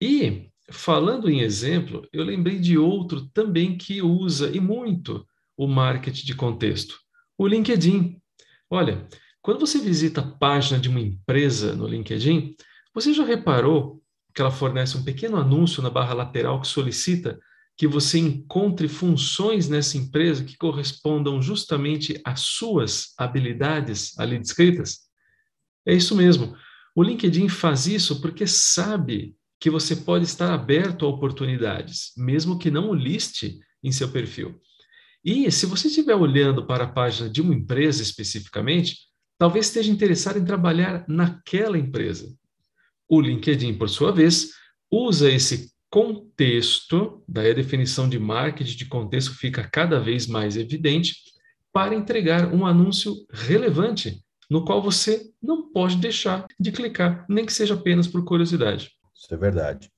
E, 0.00 0.50
falando 0.70 1.28
em 1.28 1.40
exemplo, 1.40 2.06
eu 2.12 2.24
lembrei 2.24 2.58
de 2.58 2.78
outro 2.78 3.26
também 3.30 3.76
que 3.76 4.00
usa 4.00 4.54
e 4.54 4.60
muito 4.60 5.26
o 5.56 5.66
marketing 5.66 6.26
de 6.26 6.34
contexto, 6.34 6.98
o 7.36 7.46
LinkedIn. 7.46 8.20
Olha, 8.70 9.06
quando 9.42 9.60
você 9.60 9.78
visita 9.78 10.20
a 10.20 10.26
página 10.26 10.80
de 10.80 10.88
uma 10.88 11.00
empresa 11.00 11.74
no 11.74 11.86
LinkedIn, 11.86 12.54
você 12.94 13.12
já 13.12 13.24
reparou 13.24 14.00
que 14.34 14.40
ela 14.40 14.50
fornece 14.50 14.96
um 14.96 15.04
pequeno 15.04 15.36
anúncio 15.36 15.82
na 15.82 15.90
barra 15.90 16.14
lateral 16.14 16.60
que 16.60 16.68
solicita 16.68 17.38
que 17.76 17.86
você 17.88 18.18
encontre 18.18 18.86
funções 18.86 19.68
nessa 19.68 19.96
empresa 19.98 20.44
que 20.44 20.56
correspondam 20.56 21.42
justamente 21.42 22.20
às 22.24 22.40
suas 22.40 23.12
habilidades 23.18 24.16
ali 24.18 24.38
descritas? 24.38 25.00
É 25.86 25.92
isso 25.92 26.14
mesmo. 26.14 26.56
O 26.94 27.02
LinkedIn 27.02 27.48
faz 27.48 27.86
isso 27.86 28.20
porque 28.20 28.46
sabe 28.46 29.36
que 29.58 29.70
você 29.70 29.96
pode 29.96 30.24
estar 30.24 30.52
aberto 30.52 31.04
a 31.04 31.08
oportunidades, 31.08 32.12
mesmo 32.16 32.58
que 32.58 32.70
não 32.70 32.90
o 32.90 32.94
liste 32.94 33.58
em 33.82 33.90
seu 33.90 34.08
perfil. 34.08 34.60
E 35.24 35.50
se 35.50 35.66
você 35.66 35.88
estiver 35.88 36.14
olhando 36.14 36.66
para 36.66 36.84
a 36.84 36.92
página 36.92 37.28
de 37.28 37.40
uma 37.40 37.54
empresa 37.54 38.02
especificamente, 38.02 38.98
talvez 39.38 39.66
esteja 39.66 39.90
interessado 39.90 40.38
em 40.38 40.44
trabalhar 40.44 41.04
naquela 41.08 41.78
empresa. 41.78 42.32
O 43.14 43.20
LinkedIn, 43.20 43.74
por 43.74 43.88
sua 43.88 44.10
vez, 44.10 44.48
usa 44.90 45.30
esse 45.30 45.70
contexto, 45.88 47.22
daí 47.28 47.52
a 47.52 47.54
definição 47.54 48.08
de 48.08 48.18
marketing 48.18 48.76
de 48.76 48.86
contexto 48.86 49.36
fica 49.36 49.62
cada 49.62 50.00
vez 50.00 50.26
mais 50.26 50.56
evidente, 50.56 51.14
para 51.72 51.94
entregar 51.94 52.52
um 52.52 52.66
anúncio 52.66 53.14
relevante, 53.30 54.20
no 54.50 54.64
qual 54.64 54.82
você 54.82 55.30
não 55.40 55.70
pode 55.70 55.98
deixar 55.98 56.44
de 56.58 56.72
clicar, 56.72 57.24
nem 57.28 57.46
que 57.46 57.52
seja 57.52 57.74
apenas 57.74 58.08
por 58.08 58.24
curiosidade. 58.24 58.90
Isso 59.14 59.32
é 59.32 59.36
verdade. 59.36 59.88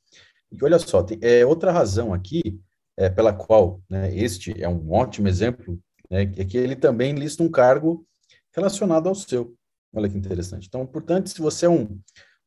E 0.52 0.62
olha 0.62 0.78
só, 0.78 1.02
tem, 1.02 1.18
é 1.22 1.46
outra 1.46 1.72
razão 1.72 2.12
aqui 2.12 2.60
é, 2.98 3.08
pela 3.08 3.32
qual 3.32 3.80
né, 3.88 4.14
este 4.14 4.62
é 4.62 4.68
um 4.68 4.92
ótimo 4.92 5.26
exemplo, 5.26 5.80
né, 6.10 6.30
é 6.36 6.44
que 6.44 6.58
ele 6.58 6.76
também 6.76 7.14
lista 7.14 7.42
um 7.42 7.50
cargo 7.50 8.06
relacionado 8.54 9.08
ao 9.08 9.14
seu. 9.14 9.56
Olha 9.94 10.06
que 10.06 10.18
interessante. 10.18 10.66
Então, 10.68 10.86
portanto, 10.86 11.30
se 11.30 11.40
você 11.40 11.64
é 11.64 11.70
um 11.70 11.98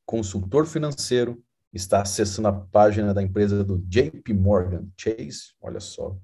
consultor 0.09 0.65
financeiro, 0.65 1.39
está 1.71 2.01
acessando 2.01 2.47
a 2.47 2.51
página 2.51 3.13
da 3.13 3.21
empresa 3.21 3.63
do 3.63 3.77
JP 3.77 4.33
Morgan 4.33 4.87
Chase, 4.97 5.53
olha 5.61 5.79
só. 5.79 6.17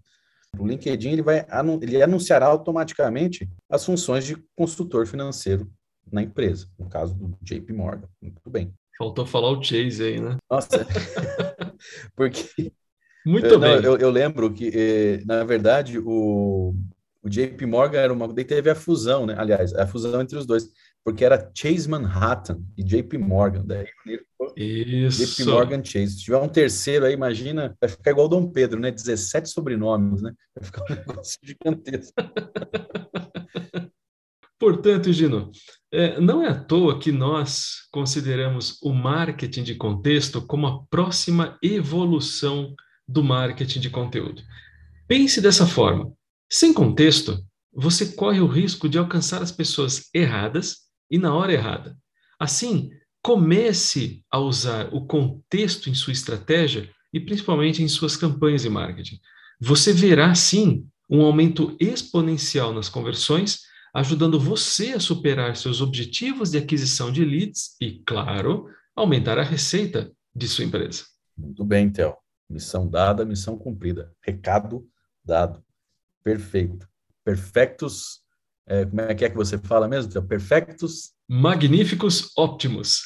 O 0.58 0.66
LinkedIn 0.66 1.12
ele 1.12 1.22
vai 1.22 1.46
ele 1.80 2.02
anunciará 2.02 2.48
automaticamente 2.48 3.48
as 3.70 3.86
funções 3.86 4.26
de 4.26 4.44
consultor 4.56 5.06
financeiro 5.06 5.72
na 6.12 6.24
empresa, 6.24 6.68
no 6.80 6.90
caso 6.90 7.14
do 7.14 7.38
JP 7.44 7.74
Morgan. 7.74 8.10
Muito 8.20 8.50
bem. 8.50 8.74
Faltou 8.98 9.24
falar 9.24 9.52
o 9.52 9.62
Chase 9.62 10.02
aí, 10.02 10.20
né? 10.20 10.36
Nossa. 10.50 10.84
Porque 12.16 12.72
muito 13.24 13.46
eu, 13.46 13.60
bem. 13.60 13.76
Não, 13.76 13.84
eu, 13.84 13.98
eu, 13.98 14.10
lembro 14.10 14.52
que, 14.52 14.72
eh, 14.74 15.24
na 15.26 15.44
verdade, 15.44 16.00
o, 16.00 16.74
o 17.22 17.30
JP 17.30 17.64
Morgan 17.68 18.00
era 18.00 18.14
uma. 18.14 18.34
Daí 18.34 18.46
teve 18.46 18.68
a 18.68 18.76
fusão, 18.76 19.28
né? 19.28 19.36
Aliás, 19.38 19.76
a 19.76 19.86
fusão 19.86 20.20
entre 20.20 20.40
os 20.40 20.48
dois 20.48 20.72
porque 21.06 21.24
era 21.24 21.52
Chase 21.54 21.88
Manhattan 21.88 22.64
e 22.76 22.84
JP 22.84 23.20
Morgan. 23.20 23.64
Daí 23.64 23.88
Isso. 24.58 25.24
JP 25.24 25.52
Morgan 25.52 25.84
Chase. 25.84 26.14
Se 26.14 26.24
tiver 26.24 26.40
um 26.40 26.50
terceiro 26.50 27.06
aí, 27.06 27.14
imagina, 27.14 27.78
vai 27.80 27.88
ficar 27.88 28.10
igual 28.10 28.28
Dom 28.28 28.50
Pedro, 28.50 28.80
né? 28.80 28.90
17 28.90 29.48
sobrenomes, 29.48 30.24
né? 30.24 30.34
Vai 30.56 30.66
ficar 30.66 30.82
um 30.82 30.88
negócio 30.96 31.40
gigantesco. 31.44 32.12
Portanto, 34.58 35.14
Gino, 35.14 35.52
é, 35.92 36.20
não 36.20 36.42
é 36.42 36.48
à 36.48 36.56
toa 36.56 36.98
que 36.98 37.12
nós 37.12 37.88
consideramos 37.92 38.80
o 38.82 38.92
marketing 38.92 39.62
de 39.62 39.76
contexto 39.76 40.42
como 40.42 40.66
a 40.66 40.84
próxima 40.86 41.56
evolução 41.62 42.74
do 43.08 43.24
marketing 43.24 43.80
de 43.80 43.92
conteúdo. 43.92 44.42
Pense 45.08 45.40
dessa 45.40 45.68
forma: 45.68 46.12
sem 46.50 46.74
contexto, 46.74 47.46
você 47.72 48.08
corre 48.14 48.40
o 48.40 48.48
risco 48.48 48.90
de 48.90 48.98
alcançar 48.98 49.44
as 49.44 49.52
pessoas 49.52 50.10
erradas 50.12 50.85
e 51.10 51.18
na 51.18 51.34
hora 51.34 51.54
errada. 51.54 51.98
Assim, 52.40 52.90
comece 53.22 54.24
a 54.32 54.40
usar 54.40 54.94
o 54.94 55.06
contexto 55.06 55.90
em 55.90 55.94
sua 55.94 56.14
estratégia 56.14 56.90
e 57.14 57.20
principalmente 57.20 57.82
em 57.82 57.88
suas 57.88 58.16
campanhas 58.16 58.62
de 58.62 58.70
marketing. 58.70 59.20
Você 59.60 59.94
verá, 59.94 60.36
sim, 60.36 60.88
um 61.10 61.22
aumento 61.22 61.76
exponencial 61.80 62.74
nas 62.74 62.90
conversões, 62.90 63.62
ajudando 63.94 64.40
você 64.40 64.94
a 64.94 65.00
superar 65.00 65.56
seus 65.56 65.82
objetivos 65.82 66.52
de 66.52 66.58
aquisição 66.58 67.12
de 67.12 67.24
leads 67.24 67.76
e, 67.80 68.04
claro, 68.06 68.68
aumentar 68.96 69.40
a 69.40 69.44
receita 69.44 70.12
de 70.36 70.48
sua 70.48 70.66
empresa. 70.66 71.06
Muito 71.38 71.64
bem, 71.64 71.90
Theo. 71.90 72.16
Missão 72.50 72.88
dada, 72.88 73.26
missão 73.26 73.58
cumprida. 73.58 74.14
Recado 74.22 74.88
dado. 75.24 75.64
Perfeito. 76.24 76.88
Perfectos 77.24 78.25
é, 78.68 78.86
como 78.86 79.02
é 79.02 79.14
que 79.14 79.26
é 79.26 79.30
que 79.30 79.36
você 79.36 79.58
fala 79.58 79.88
mesmo? 79.88 80.22
Perfectos? 80.24 81.12
Magníficos 81.30 82.32
óptimos. 82.38 83.04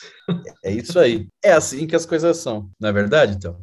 é 0.64 0.72
isso 0.72 0.98
aí. 0.98 1.28
É 1.44 1.52
assim 1.52 1.86
que 1.86 1.96
as 1.96 2.06
coisas 2.06 2.38
são, 2.38 2.70
não 2.80 2.90
é 2.90 2.94
verdade, 2.94 3.36
então? 3.36 3.60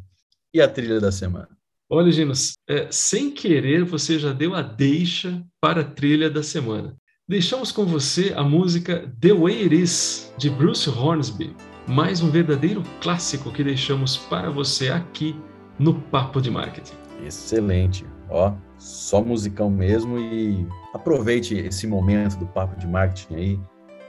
E 0.53 0.61
a 0.61 0.67
trilha 0.67 0.99
da 0.99 1.11
semana? 1.11 1.49
Olha, 1.89 2.11
Ginos, 2.11 2.53
é, 2.69 2.87
sem 2.91 3.31
querer 3.31 3.83
você 3.83 4.19
já 4.19 4.33
deu 4.33 4.53
a 4.53 4.61
deixa 4.61 5.43
para 5.61 5.81
a 5.81 5.85
trilha 5.85 6.29
da 6.29 6.43
semana. 6.43 6.95
Deixamos 7.27 7.71
com 7.71 7.85
você 7.85 8.33
a 8.35 8.43
música 8.43 9.11
The 9.19 9.33
Way 9.33 9.63
It 9.63 9.75
Is, 9.75 10.33
de 10.37 10.49
Bruce 10.49 10.89
Hornsby, 10.89 11.55
mais 11.87 12.21
um 12.21 12.29
verdadeiro 12.29 12.83
clássico 13.01 13.51
que 13.51 13.63
deixamos 13.63 14.17
para 14.17 14.49
você 14.49 14.89
aqui 14.89 15.35
no 15.79 15.93
Papo 15.93 16.41
de 16.41 16.51
Marketing. 16.51 16.95
Excelente. 17.25 18.05
Ó, 18.29 18.53
só 18.77 19.21
musicão 19.21 19.69
mesmo 19.69 20.19
e 20.19 20.67
aproveite 20.93 21.55
esse 21.55 21.87
momento 21.87 22.37
do 22.37 22.45
papo 22.45 22.79
de 22.79 22.87
marketing 22.87 23.35
aí 23.35 23.59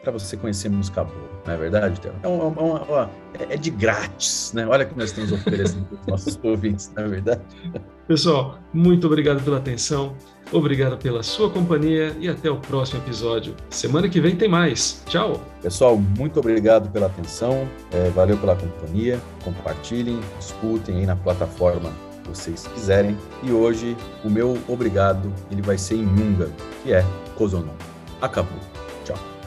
para 0.02 0.12
você 0.12 0.36
conhecer 0.36 0.68
música 0.68 1.04
boa, 1.04 1.28
não 1.46 1.54
é 1.54 1.56
verdade, 1.56 2.00
Theo? 2.00 2.14
É, 2.22 2.28
um, 2.28 2.76
é, 2.76 3.08
é, 3.40 3.54
é, 3.54 3.56
de 3.56 3.70
grátis, 3.70 4.52
né? 4.54 4.66
Olha 4.66 4.86
o 4.86 4.88
que 4.88 4.96
nós 4.96 5.10
estamos 5.10 5.32
oferecendo 5.32 5.84
para 5.84 6.00
os 6.00 6.06
nossos 6.06 6.38
ouvintes, 6.42 6.90
não 6.96 7.04
é 7.04 7.08
verdade? 7.08 7.42
Pessoal, 8.06 8.58
muito 8.72 9.06
obrigado 9.06 9.42
pela 9.42 9.58
atenção, 9.58 10.14
obrigado 10.52 10.96
pela 10.96 11.22
sua 11.22 11.50
companhia 11.50 12.16
e 12.20 12.28
até 12.28 12.50
o 12.50 12.56
próximo 12.56 13.02
episódio. 13.02 13.54
Semana 13.68 14.08
que 14.08 14.20
vem 14.20 14.34
tem 14.34 14.48
mais. 14.48 15.02
Tchau! 15.06 15.42
Pessoal, 15.60 15.98
muito 15.98 16.38
obrigado 16.40 16.90
pela 16.90 17.06
atenção, 17.06 17.68
é, 17.92 18.08
valeu 18.10 18.38
pela 18.38 18.56
companhia, 18.56 19.20
compartilhem, 19.44 20.20
escutem 20.40 20.98
aí 20.98 21.06
na 21.06 21.16
plataforma 21.16 21.92
vocês 22.28 22.66
quiserem. 22.74 23.16
E 23.42 23.50
hoje 23.50 23.96
o 24.24 24.30
meu 24.30 24.58
obrigado 24.68 25.32
ele 25.50 25.62
vai 25.62 25.78
ser 25.78 25.96
em 25.96 26.04
Munga, 26.04 26.50
que 26.82 26.92
é 26.92 27.04
Kozonon. 27.36 27.74
Acabou. 28.20 28.58
Tchau. 29.04 29.37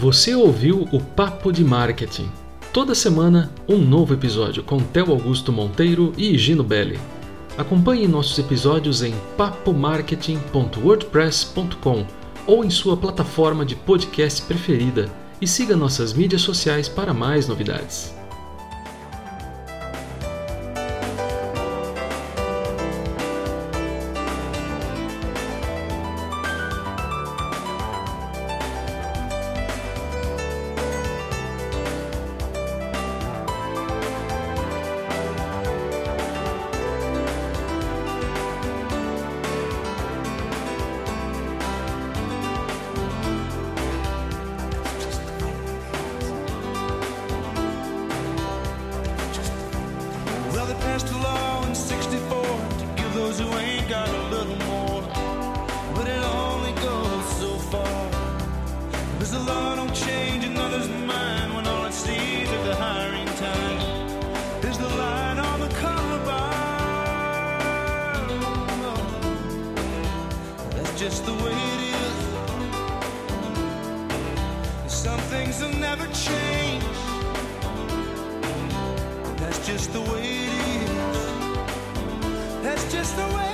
Você 0.00 0.34
ouviu 0.34 0.88
o 0.92 0.98
Papo 0.98 1.52
de 1.52 1.62
Marketing. 1.62 2.30
Toda 2.72 2.94
semana, 2.94 3.52
um 3.68 3.76
novo 3.76 4.14
episódio 4.14 4.62
com 4.62 4.78
Theo 4.78 5.10
Augusto 5.10 5.52
Monteiro 5.52 6.14
e 6.16 6.38
Gino 6.38 6.64
Belli. 6.64 6.98
Acompanhe 7.58 8.08
nossos 8.08 8.38
episódios 8.38 9.02
em 9.02 9.12
papomarketing.wordpress.com 9.36 12.06
ou 12.46 12.64
em 12.64 12.70
sua 12.70 12.96
plataforma 12.96 13.66
de 13.66 13.76
podcast 13.76 14.40
preferida 14.40 15.10
e 15.38 15.46
siga 15.46 15.76
nossas 15.76 16.14
mídias 16.14 16.40
sociais 16.40 16.88
para 16.88 17.12
mais 17.12 17.46
novidades. 17.46 18.18
Just 79.72 79.92
the 79.92 80.00
way 80.00 80.24
it 80.24 80.90
is. 80.90 81.18
That's 82.62 82.92
just 82.92 83.16
the 83.16 83.36
way 83.36 83.49